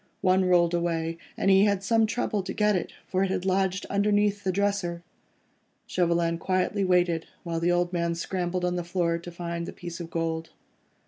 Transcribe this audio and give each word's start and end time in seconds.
One 0.21 0.45
rolled 0.45 0.73
away, 0.73 1.19
and 1.37 1.51
he 1.51 1.65
had 1.65 1.83
some 1.83 2.07
trouble 2.07 2.41
to 2.41 2.55
get 2.55 2.75
it, 2.75 2.91
for 3.05 3.23
it 3.23 3.29
had 3.29 3.45
lodged 3.45 3.85
underneath 3.85 4.43
the 4.43 4.51
dresser. 4.51 5.03
Chauvelin 5.85 6.39
quietly 6.39 6.83
waited 6.83 7.27
while 7.43 7.59
the 7.59 7.71
old 7.71 7.93
man 7.93 8.15
scrambled 8.15 8.65
on 8.65 8.77
the 8.77 8.83
floor, 8.83 9.19
to 9.19 9.31
find 9.31 9.67
the 9.67 9.71
piece 9.73 9.99
of 9.99 10.09
gold. 10.09 10.49